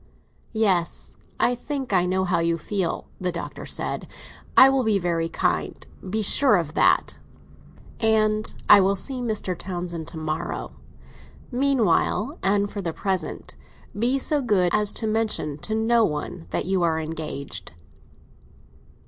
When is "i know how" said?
1.93-2.39